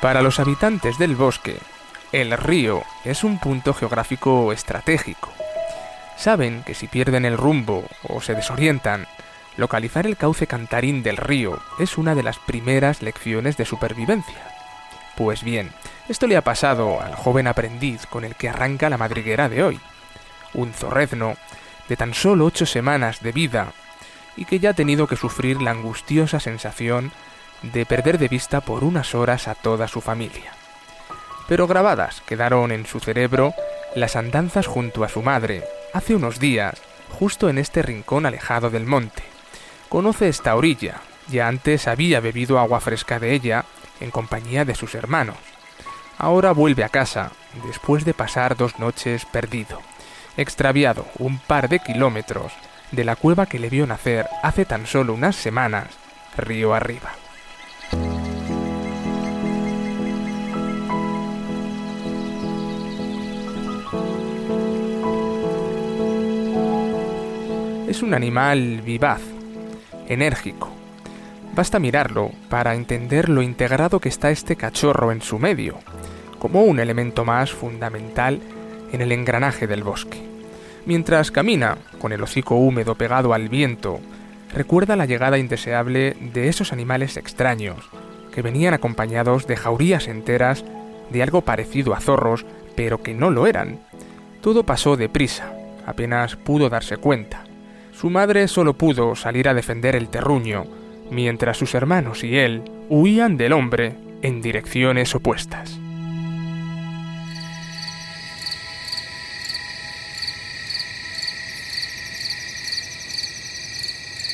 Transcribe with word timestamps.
Para 0.00 0.22
los 0.22 0.38
habitantes 0.38 0.96
del 0.96 1.16
bosque, 1.16 1.58
el 2.12 2.32
río 2.32 2.84
es 3.04 3.24
un 3.24 3.38
punto 3.38 3.74
geográfico 3.74 4.52
estratégico. 4.52 5.32
Saben 6.16 6.62
que 6.62 6.74
si 6.74 6.86
pierden 6.86 7.24
el 7.24 7.36
rumbo 7.36 7.84
o 8.08 8.20
se 8.20 8.34
desorientan, 8.34 9.06
localizar 9.56 10.06
el 10.06 10.16
cauce 10.16 10.46
cantarín 10.46 11.02
del 11.02 11.16
río 11.16 11.60
es 11.78 11.98
una 11.98 12.14
de 12.14 12.22
las 12.22 12.38
primeras 12.38 13.02
lecciones 13.02 13.56
de 13.56 13.64
supervivencia. 13.64 14.40
Pues 15.16 15.42
bien, 15.42 15.72
esto 16.08 16.28
le 16.28 16.36
ha 16.36 16.42
pasado 16.42 17.02
al 17.02 17.14
joven 17.14 17.48
aprendiz 17.48 18.06
con 18.06 18.24
el 18.24 18.36
que 18.36 18.48
arranca 18.48 18.88
la 18.88 18.98
madriguera 18.98 19.48
de 19.48 19.64
hoy. 19.64 19.80
Un 20.54 20.72
zorrezno 20.72 21.34
de 21.88 21.96
tan 21.96 22.14
solo 22.14 22.46
ocho 22.46 22.66
semanas 22.66 23.20
de 23.20 23.32
vida 23.32 23.72
y 24.38 24.44
que 24.44 24.60
ya 24.60 24.70
ha 24.70 24.74
tenido 24.74 25.08
que 25.08 25.16
sufrir 25.16 25.60
la 25.60 25.72
angustiosa 25.72 26.38
sensación 26.38 27.10
de 27.62 27.84
perder 27.84 28.18
de 28.18 28.28
vista 28.28 28.60
por 28.60 28.84
unas 28.84 29.16
horas 29.16 29.48
a 29.48 29.56
toda 29.56 29.88
su 29.88 30.00
familia. 30.00 30.52
Pero 31.48 31.66
grabadas 31.66 32.20
quedaron 32.20 32.70
en 32.70 32.86
su 32.86 33.00
cerebro 33.00 33.52
las 33.96 34.14
andanzas 34.14 34.68
junto 34.68 35.02
a 35.02 35.08
su 35.08 35.22
madre 35.22 35.64
hace 35.92 36.14
unos 36.14 36.38
días, 36.38 36.80
justo 37.18 37.48
en 37.48 37.58
este 37.58 37.82
rincón 37.82 38.26
alejado 38.26 38.70
del 38.70 38.86
monte. 38.86 39.24
Conoce 39.88 40.28
esta 40.28 40.54
orilla, 40.54 41.00
ya 41.28 41.48
antes 41.48 41.88
había 41.88 42.20
bebido 42.20 42.60
agua 42.60 42.80
fresca 42.80 43.18
de 43.18 43.34
ella 43.34 43.64
en 43.98 44.12
compañía 44.12 44.64
de 44.64 44.76
sus 44.76 44.94
hermanos. 44.94 45.38
Ahora 46.16 46.52
vuelve 46.52 46.84
a 46.84 46.90
casa, 46.90 47.32
después 47.66 48.04
de 48.04 48.14
pasar 48.14 48.56
dos 48.56 48.78
noches 48.78 49.24
perdido, 49.24 49.80
extraviado 50.36 51.06
un 51.18 51.38
par 51.38 51.68
de 51.68 51.80
kilómetros 51.80 52.52
de 52.92 53.04
la 53.04 53.16
cueva 53.16 53.46
que 53.46 53.58
le 53.58 53.70
vio 53.70 53.86
nacer 53.86 54.26
hace 54.42 54.64
tan 54.64 54.86
solo 54.86 55.14
unas 55.14 55.36
semanas, 55.36 55.88
río 56.36 56.74
arriba. 56.74 57.12
Es 67.88 68.02
un 68.02 68.14
animal 68.14 68.82
vivaz, 68.82 69.22
enérgico. 70.08 70.70
Basta 71.54 71.78
mirarlo 71.78 72.30
para 72.48 72.74
entender 72.74 73.28
lo 73.28 73.42
integrado 73.42 73.98
que 73.98 74.08
está 74.08 74.30
este 74.30 74.56
cachorro 74.56 75.10
en 75.10 75.22
su 75.22 75.38
medio, 75.38 75.78
como 76.38 76.62
un 76.62 76.78
elemento 76.78 77.24
más 77.24 77.50
fundamental 77.50 78.40
en 78.92 79.00
el 79.00 79.10
engranaje 79.10 79.66
del 79.66 79.82
bosque. 79.82 80.37
Mientras 80.88 81.30
camina, 81.30 81.76
con 82.00 82.12
el 82.12 82.22
hocico 82.22 82.54
húmedo 82.54 82.94
pegado 82.94 83.34
al 83.34 83.50
viento, 83.50 84.00
recuerda 84.54 84.96
la 84.96 85.04
llegada 85.04 85.36
indeseable 85.36 86.16
de 86.18 86.48
esos 86.48 86.72
animales 86.72 87.18
extraños, 87.18 87.76
que 88.34 88.40
venían 88.40 88.72
acompañados 88.72 89.46
de 89.46 89.58
jaurías 89.58 90.08
enteras 90.08 90.64
de 91.10 91.22
algo 91.22 91.42
parecido 91.42 91.92
a 91.92 92.00
zorros, 92.00 92.46
pero 92.74 93.02
que 93.02 93.12
no 93.12 93.28
lo 93.28 93.46
eran. 93.46 93.80
Todo 94.40 94.64
pasó 94.64 94.96
deprisa, 94.96 95.52
apenas 95.84 96.36
pudo 96.36 96.70
darse 96.70 96.96
cuenta. 96.96 97.44
Su 97.92 98.08
madre 98.08 98.48
solo 98.48 98.72
pudo 98.72 99.14
salir 99.14 99.46
a 99.50 99.52
defender 99.52 99.94
el 99.94 100.08
terruño, 100.08 100.64
mientras 101.10 101.58
sus 101.58 101.74
hermanos 101.74 102.24
y 102.24 102.38
él 102.38 102.62
huían 102.88 103.36
del 103.36 103.52
hombre 103.52 103.94
en 104.22 104.40
direcciones 104.40 105.14
opuestas. 105.14 105.78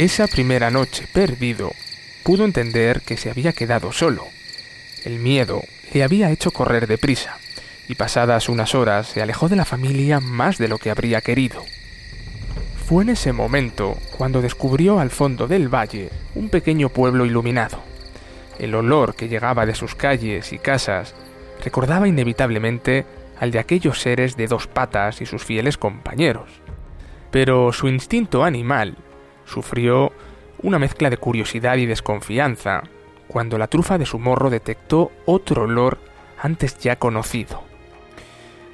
Esa 0.00 0.28
primera 0.28 0.70
noche 0.70 1.06
perdido, 1.12 1.72
pudo 2.22 2.46
entender 2.46 3.02
que 3.02 3.18
se 3.18 3.28
había 3.28 3.52
quedado 3.52 3.92
solo. 3.92 4.24
El 5.04 5.18
miedo 5.18 5.60
le 5.92 6.02
había 6.02 6.30
hecho 6.30 6.52
correr 6.52 6.86
deprisa, 6.86 7.36
y 7.86 7.96
pasadas 7.96 8.48
unas 8.48 8.74
horas 8.74 9.08
se 9.08 9.20
alejó 9.20 9.50
de 9.50 9.56
la 9.56 9.66
familia 9.66 10.18
más 10.18 10.56
de 10.56 10.68
lo 10.68 10.78
que 10.78 10.88
habría 10.88 11.20
querido. 11.20 11.62
Fue 12.86 13.02
en 13.02 13.10
ese 13.10 13.34
momento 13.34 13.98
cuando 14.16 14.40
descubrió 14.40 15.00
al 15.00 15.10
fondo 15.10 15.46
del 15.46 15.68
valle 15.68 16.08
un 16.34 16.48
pequeño 16.48 16.88
pueblo 16.88 17.26
iluminado. 17.26 17.82
El 18.58 18.74
olor 18.74 19.14
que 19.14 19.28
llegaba 19.28 19.66
de 19.66 19.74
sus 19.74 19.94
calles 19.96 20.54
y 20.54 20.58
casas 20.58 21.14
recordaba 21.62 22.08
inevitablemente 22.08 23.04
al 23.38 23.50
de 23.50 23.58
aquellos 23.58 24.00
seres 24.00 24.34
de 24.38 24.46
dos 24.46 24.66
patas 24.66 25.20
y 25.20 25.26
sus 25.26 25.44
fieles 25.44 25.76
compañeros. 25.76 26.48
Pero 27.30 27.70
su 27.74 27.86
instinto 27.86 28.44
animal 28.44 28.96
Sufrió 29.50 30.12
una 30.62 30.78
mezcla 30.78 31.10
de 31.10 31.16
curiosidad 31.16 31.76
y 31.76 31.86
desconfianza 31.86 32.84
cuando 33.26 33.58
la 33.58 33.66
trufa 33.66 33.98
de 33.98 34.06
su 34.06 34.20
morro 34.20 34.48
detectó 34.48 35.10
otro 35.26 35.64
olor 35.64 35.98
antes 36.40 36.78
ya 36.78 36.96
conocido. 36.96 37.64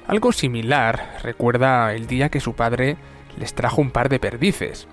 Algo 0.05 0.31
similar 0.31 1.17
recuerda 1.23 1.93
el 1.93 2.05
día 2.05 2.29
que 2.29 2.39
su 2.39 2.53
padre 2.53 2.95
les 3.37 3.55
trajo 3.55 3.81
un 3.81 3.89
par 3.89 4.07
de 4.09 4.19
perdices. 4.19 4.87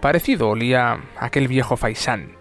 Parecido 0.00 0.50
olía 0.50 1.00
aquel 1.18 1.48
viejo 1.48 1.78
faisán. 1.78 2.32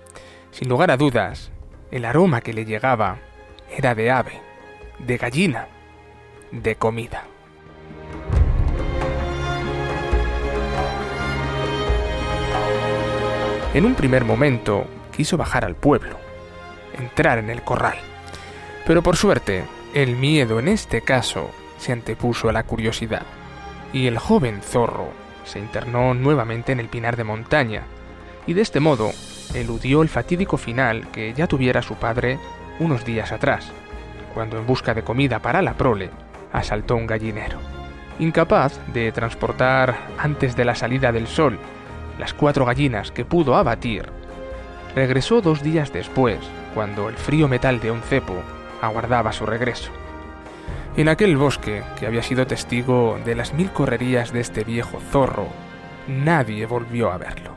Sin 0.51 0.67
lugar 0.67 0.91
a 0.91 0.97
dudas, 0.97 1.49
el 1.91 2.03
aroma 2.03 2.41
que 2.41 2.53
le 2.53 2.65
llegaba 2.65 3.19
era 3.69 3.95
de 3.95 4.11
ave, 4.11 4.41
de 4.99 5.17
gallina, 5.17 5.67
de 6.51 6.75
comida. 6.75 7.30
En 13.73 13.85
un 13.85 13.95
primer 13.95 14.25
momento 14.25 14.85
quiso 15.15 15.37
bajar 15.37 15.63
al 15.63 15.75
pueblo, 15.75 16.17
entrar 16.99 17.37
en 17.37 17.49
el 17.49 17.61
corral. 17.61 17.97
Pero 18.85 19.01
por 19.01 19.15
suerte, 19.15 19.63
el 19.93 20.17
miedo 20.17 20.59
en 20.59 20.67
este 20.67 20.99
caso 21.01 21.49
se 21.77 21.93
antepuso 21.93 22.49
a 22.49 22.51
la 22.51 22.63
curiosidad, 22.63 23.21
y 23.93 24.07
el 24.07 24.17
joven 24.17 24.61
zorro 24.61 25.09
se 25.45 25.59
internó 25.59 26.13
nuevamente 26.13 26.73
en 26.73 26.81
el 26.81 26.89
pinar 26.89 27.15
de 27.15 27.23
montaña, 27.23 27.83
y 28.45 28.53
de 28.53 28.61
este 28.61 28.81
modo 28.81 29.11
eludió 29.53 30.01
el 30.01 30.09
fatídico 30.09 30.57
final 30.57 31.07
que 31.11 31.33
ya 31.33 31.47
tuviera 31.47 31.81
su 31.81 31.95
padre 31.95 32.39
unos 32.79 33.05
días 33.05 33.31
atrás, 33.31 33.71
cuando 34.33 34.57
en 34.57 34.67
busca 34.67 34.93
de 34.93 35.03
comida 35.03 35.39
para 35.39 35.61
la 35.61 35.75
prole 35.75 36.09
asaltó 36.51 36.97
un 36.97 37.07
gallinero. 37.07 37.59
Incapaz 38.19 38.77
de 38.93 39.13
transportar 39.13 39.95
antes 40.17 40.57
de 40.57 40.65
la 40.65 40.75
salida 40.75 41.13
del 41.13 41.27
sol 41.27 41.57
las 42.19 42.33
cuatro 42.33 42.65
gallinas 42.65 43.11
que 43.11 43.25
pudo 43.25 43.55
abatir, 43.55 44.05
regresó 44.95 45.41
dos 45.41 45.63
días 45.63 45.91
después, 45.93 46.39
cuando 46.73 47.09
el 47.09 47.15
frío 47.15 47.47
metal 47.47 47.79
de 47.79 47.91
un 47.91 48.01
cepo 48.01 48.35
aguardaba 48.81 49.31
su 49.31 49.45
regreso. 49.45 49.91
En 50.97 51.07
aquel 51.07 51.37
bosque, 51.37 51.83
que 51.99 52.05
había 52.05 52.21
sido 52.21 52.45
testigo 52.47 53.17
de 53.23 53.35
las 53.35 53.53
mil 53.53 53.71
correrías 53.71 54.33
de 54.33 54.41
este 54.41 54.63
viejo 54.63 54.99
zorro, 55.11 55.47
nadie 56.07 56.65
volvió 56.65 57.11
a 57.11 57.17
verlo. 57.17 57.51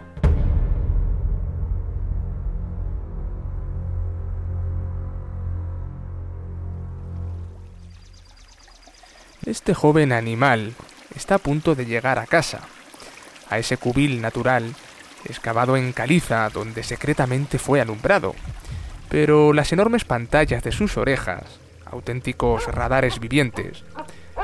Este 9.45 9.75
joven 9.75 10.13
animal 10.13 10.73
está 11.15 11.35
a 11.35 11.39
punto 11.39 11.75
de 11.75 11.85
llegar 11.85 12.19
a 12.19 12.27
casa, 12.27 12.61
a 13.51 13.59
ese 13.59 13.77
cubil 13.77 14.21
natural 14.21 14.75
excavado 15.25 15.77
en 15.77 15.93
caliza 15.93 16.49
donde 16.51 16.83
secretamente 16.83 17.59
fue 17.59 17.81
alumbrado. 17.81 18.35
Pero 19.09 19.53
las 19.53 19.73
enormes 19.73 20.05
pantallas 20.05 20.63
de 20.63 20.73
sus 20.73 20.97
orejas, 20.97 21.61
auténticos 21.87 22.67
radares 22.67 23.21
vivientes, 23.21 23.85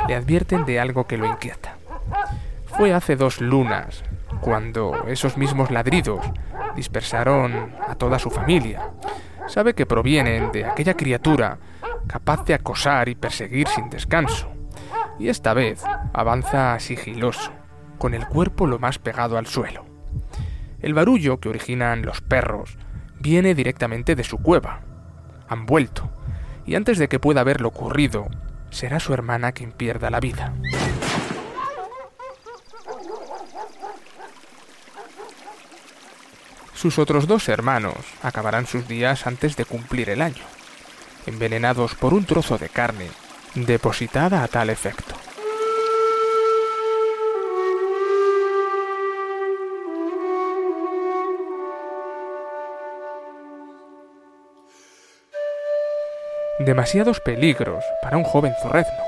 le 0.08 0.14
advierten 0.14 0.64
de 0.64 0.80
algo 0.80 1.06
que 1.06 1.16
lo 1.16 1.26
inquieta. 1.26 1.76
Fue 2.76 2.94
hace 2.94 3.16
dos 3.16 3.40
lunas 3.40 4.02
cuando 4.40 5.06
esos 5.08 5.36
mismos 5.36 5.70
ladridos 5.70 6.24
dispersaron 6.76 7.74
a 7.86 7.94
toda 7.94 8.18
su 8.18 8.30
familia. 8.30 8.90
Sabe 9.48 9.74
que 9.74 9.86
provienen 9.86 10.52
de 10.52 10.64
aquella 10.64 10.94
criatura 10.94 11.58
capaz 12.06 12.44
de 12.44 12.54
acosar 12.54 13.08
y 13.08 13.14
perseguir 13.14 13.68
sin 13.68 13.90
descanso. 13.90 14.48
Y 15.18 15.28
esta 15.28 15.52
vez 15.52 15.82
avanza 16.12 16.78
sigiloso, 16.78 17.52
con 18.00 18.14
el 18.14 18.26
cuerpo 18.26 18.66
lo 18.66 18.78
más 18.78 18.98
pegado 18.98 19.36
al 19.36 19.46
suelo. 19.46 19.84
El 20.80 20.94
barullo 20.94 21.38
que 21.38 21.50
originan 21.50 22.00
los 22.00 22.22
perros 22.22 22.78
viene 23.20 23.54
directamente 23.54 24.16
de 24.16 24.24
su 24.24 24.38
cueva. 24.38 24.80
Han 25.48 25.66
vuelto, 25.66 26.10
y 26.64 26.76
antes 26.76 26.96
de 26.98 27.08
que 27.08 27.20
pueda 27.20 27.42
haber 27.42 27.60
lo 27.60 27.68
ocurrido, 27.68 28.28
será 28.70 29.00
su 29.00 29.12
hermana 29.12 29.52
quien 29.52 29.72
pierda 29.72 30.08
la 30.08 30.18
vida. 30.18 30.54
Sus 36.72 36.98
otros 36.98 37.26
dos 37.26 37.50
hermanos 37.50 37.98
acabarán 38.22 38.66
sus 38.66 38.88
días 38.88 39.26
antes 39.26 39.56
de 39.56 39.66
cumplir 39.66 40.08
el 40.08 40.22
año, 40.22 40.44
envenenados 41.26 41.94
por 41.96 42.14
un 42.14 42.24
trozo 42.24 42.56
de 42.56 42.70
carne 42.70 43.08
depositada 43.54 44.42
a 44.42 44.48
tal 44.48 44.70
efecto. 44.70 45.14
Demasiados 56.60 57.20
peligros 57.20 57.82
para 58.02 58.18
un 58.18 58.24
joven 58.24 58.52
zorrezno. 58.62 59.02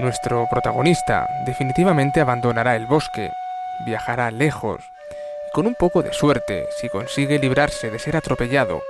Nuestro 0.00 0.44
protagonista 0.50 1.28
definitivamente 1.46 2.20
abandonará 2.20 2.74
el 2.74 2.86
bosque, 2.86 3.30
viajará 3.86 4.28
lejos, 4.32 4.82
y 5.46 5.52
con 5.52 5.68
un 5.68 5.76
poco 5.76 6.02
de 6.02 6.12
suerte, 6.12 6.66
si 6.80 6.88
consigue 6.88 7.38
librarse 7.38 7.90
de 7.90 8.00
ser 8.00 8.16
atropellado 8.16 8.82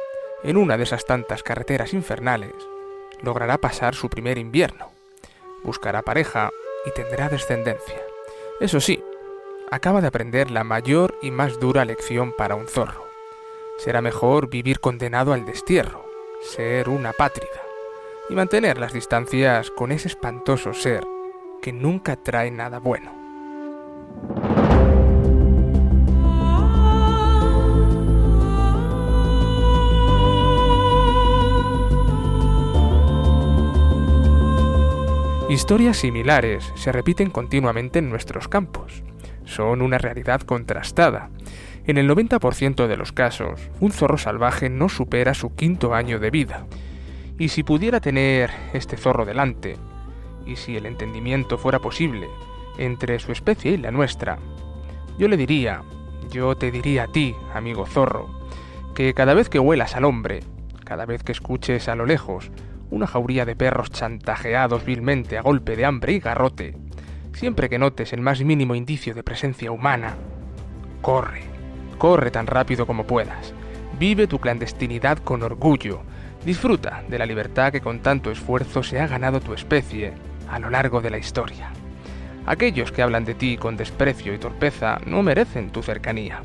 en 0.42 0.56
una 0.56 0.78
de 0.78 0.84
esas 0.84 1.04
tantas 1.04 1.42
carreteras 1.42 1.92
infernales, 1.92 2.54
logrará 3.20 3.58
pasar 3.58 3.94
su 3.94 4.08
primer 4.08 4.38
invierno, 4.38 4.90
buscará 5.62 6.00
pareja 6.00 6.50
y 6.86 6.90
tendrá 6.92 7.28
descendencia. 7.28 8.00
Eso 8.60 8.80
sí, 8.80 9.04
acaba 9.70 10.00
de 10.00 10.06
aprender 10.06 10.50
la 10.50 10.64
mayor 10.64 11.18
y 11.20 11.30
más 11.30 11.60
dura 11.60 11.84
lección 11.84 12.32
para 12.32 12.54
un 12.54 12.66
zorro. 12.66 13.04
Será 13.76 14.00
mejor 14.00 14.48
vivir 14.48 14.80
condenado 14.80 15.34
al 15.34 15.44
destierro, 15.44 16.11
ser 16.42 16.88
una 16.88 17.12
pátrida, 17.12 17.62
y 18.28 18.34
mantener 18.34 18.78
las 18.78 18.92
distancias 18.92 19.70
con 19.70 19.92
ese 19.92 20.08
espantoso 20.08 20.74
ser 20.74 21.04
que 21.62 21.72
nunca 21.72 22.16
trae 22.16 22.50
nada 22.50 22.78
bueno. 22.78 23.22
Historias 35.48 35.98
similares 35.98 36.72
se 36.76 36.92
repiten 36.92 37.30
continuamente 37.30 37.98
en 37.98 38.08
nuestros 38.08 38.48
campos. 38.48 39.04
Son 39.44 39.82
una 39.82 39.98
realidad 39.98 40.40
contrastada. 40.40 41.30
En 41.84 41.98
el 41.98 42.08
90% 42.08 42.86
de 42.86 42.96
los 42.96 43.10
casos, 43.10 43.60
un 43.80 43.90
zorro 43.90 44.16
salvaje 44.16 44.70
no 44.70 44.88
supera 44.88 45.34
su 45.34 45.56
quinto 45.56 45.94
año 45.94 46.20
de 46.20 46.30
vida. 46.30 46.66
Y 47.38 47.48
si 47.48 47.64
pudiera 47.64 48.00
tener 48.00 48.50
este 48.72 48.96
zorro 48.96 49.24
delante, 49.24 49.76
y 50.46 50.56
si 50.56 50.76
el 50.76 50.86
entendimiento 50.86 51.58
fuera 51.58 51.80
posible 51.80 52.28
entre 52.78 53.18
su 53.18 53.32
especie 53.32 53.72
y 53.72 53.76
la 53.78 53.90
nuestra, 53.90 54.38
yo 55.18 55.26
le 55.26 55.36
diría, 55.36 55.82
yo 56.30 56.54
te 56.56 56.70
diría 56.70 57.04
a 57.04 57.08
ti, 57.08 57.34
amigo 57.52 57.84
zorro, 57.84 58.28
que 58.94 59.12
cada 59.12 59.34
vez 59.34 59.48
que 59.48 59.58
huelas 59.58 59.96
al 59.96 60.04
hombre, 60.04 60.40
cada 60.84 61.04
vez 61.04 61.24
que 61.24 61.32
escuches 61.32 61.88
a 61.88 61.96
lo 61.96 62.06
lejos 62.06 62.52
una 62.90 63.08
jauría 63.08 63.44
de 63.44 63.56
perros 63.56 63.90
chantajeados 63.90 64.84
vilmente 64.84 65.36
a 65.36 65.42
golpe 65.42 65.74
de 65.74 65.84
hambre 65.84 66.12
y 66.12 66.20
garrote, 66.20 66.76
siempre 67.32 67.68
que 67.68 67.78
notes 67.78 68.12
el 68.12 68.20
más 68.20 68.40
mínimo 68.44 68.76
indicio 68.76 69.14
de 69.14 69.22
presencia 69.22 69.72
humana, 69.72 70.14
corre, 71.00 71.42
corre 72.02 72.32
tan 72.32 72.48
rápido 72.48 72.84
como 72.84 73.06
puedas, 73.06 73.54
vive 73.96 74.26
tu 74.26 74.40
clandestinidad 74.40 75.18
con 75.18 75.44
orgullo, 75.44 76.00
disfruta 76.44 77.04
de 77.08 77.16
la 77.16 77.26
libertad 77.26 77.70
que 77.70 77.80
con 77.80 78.00
tanto 78.00 78.32
esfuerzo 78.32 78.82
se 78.82 78.98
ha 78.98 79.06
ganado 79.06 79.38
tu 79.38 79.54
especie 79.54 80.12
a 80.50 80.58
lo 80.58 80.68
largo 80.68 81.00
de 81.00 81.10
la 81.10 81.18
historia. 81.18 81.70
Aquellos 82.44 82.90
que 82.90 83.02
hablan 83.02 83.24
de 83.24 83.34
ti 83.34 83.56
con 83.56 83.76
desprecio 83.76 84.34
y 84.34 84.38
torpeza 84.38 84.98
no 85.06 85.22
merecen 85.22 85.70
tu 85.70 85.80
cercanía, 85.80 86.42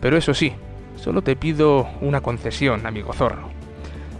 pero 0.00 0.16
eso 0.16 0.34
sí, 0.34 0.54
solo 0.96 1.22
te 1.22 1.36
pido 1.36 1.86
una 2.00 2.20
concesión, 2.20 2.84
amigo 2.84 3.12
zorro. 3.12 3.50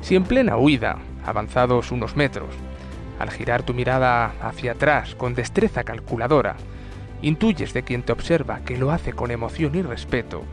Si 0.03 0.15
en 0.15 0.23
plena 0.23 0.57
huida 0.57 0.99
avanzados 1.25 1.91
unos 1.91 2.15
metros, 2.15 2.55
al 3.19 3.33
girar 3.33 3.65
tu 3.65 3.75
mirada 3.75 4.35
hacia 4.41 4.71
atrás 4.71 5.17
con 5.17 5.35
destreza 5.35 5.83
calculadora, 5.83 6.55
intuyes 7.23 7.75
de 7.75 7.83
quien 7.83 8.05
te 8.05 8.13
observa 8.13 8.61
que 8.61 8.79
lo 8.79 8.93
hace 8.93 9.15
con 9.15 9.33
emoción 9.33 9.75
y 9.75 9.83
respeto, 9.83 10.45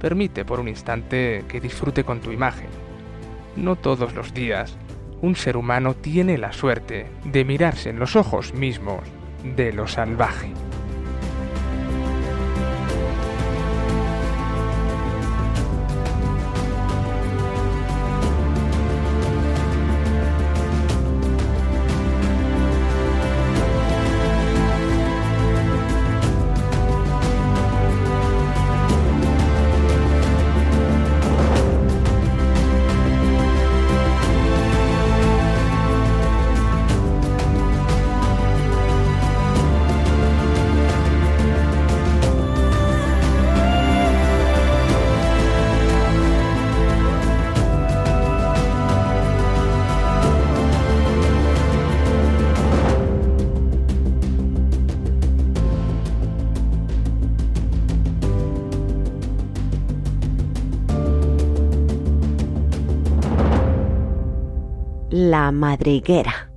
permite 0.00 0.44
por 0.44 0.58
un 0.58 0.66
instante 0.66 1.44
que 1.46 1.60
disfrute 1.60 2.02
con 2.02 2.20
tu 2.20 2.32
imagen. 2.32 2.68
No 3.56 3.76
todos 3.76 4.14
los 4.14 4.34
días 4.34 4.76
un 5.22 5.36
ser 5.36 5.56
humano 5.56 5.94
tiene 5.94 6.38
la 6.38 6.52
suerte 6.52 7.06
de 7.24 7.44
mirarse 7.44 7.90
en 7.90 7.98
los 7.98 8.16
ojos 8.16 8.54
mismos 8.54 9.02
de 9.44 9.72
lo 9.72 9.86
salvaje. 9.86 10.52
La 65.12 65.50
madriguera. 65.50 66.49